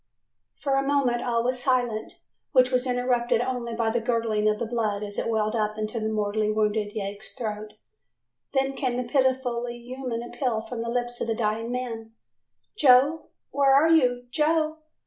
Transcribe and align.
"]For 0.63 0.73
a 0.77 0.81
moment 0.87 1.21
all 1.21 1.43
was 1.43 1.61
silence, 1.61 2.19
which 2.53 2.71
was 2.71 2.87
interrupted 2.87 3.39
only 3.39 3.75
by 3.75 3.91
the 3.91 3.99
gurgling 4.01 4.49
of 4.49 4.57
the 4.57 4.65
blood 4.65 5.03
as 5.03 5.19
it 5.19 5.29
welled 5.29 5.55
up 5.55 5.77
into 5.77 5.99
the 5.99 6.09
mortally 6.09 6.49
wounded 6.51 6.93
yegg's 6.95 7.33
throat, 7.33 7.75
then 8.51 8.73
came 8.73 8.97
the 8.99 9.07
pitifully 9.07 9.77
human 9.77 10.23
appeal 10.23 10.59
from 10.59 10.81
the 10.81 10.89
lips 10.89 11.21
of 11.21 11.27
the 11.27 11.35
dying 11.35 11.71
man, 11.71 12.13
"Joe, 12.75 13.27
where 13.51 13.75
are 13.75 13.89
you, 13.89 14.25
Joe? 14.31 14.77